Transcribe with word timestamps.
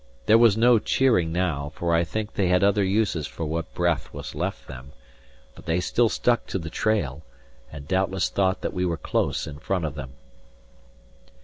There 0.25 0.39
was 0.39 0.57
no 0.57 0.79
cheering 0.79 1.31
now, 1.31 1.71
for 1.75 1.93
I 1.93 2.03
think 2.03 2.33
they 2.33 2.47
had 2.47 2.63
other 2.63 2.83
uses 2.83 3.27
for 3.27 3.45
what 3.45 3.71
breath 3.75 4.11
was 4.11 4.33
left 4.33 4.67
them; 4.67 4.93
but 5.53 5.67
they 5.67 5.79
still 5.79 6.09
stuck 6.09 6.47
to 6.47 6.57
the 6.57 6.71
trail, 6.71 7.21
and 7.71 7.87
doubtless 7.87 8.27
thought 8.29 8.61
that 8.61 8.73
we 8.73 8.83
were 8.83 8.97
close 8.97 9.45
in 9.45 9.59
front 9.59 9.85
of 9.85 9.93
them. 9.93 10.13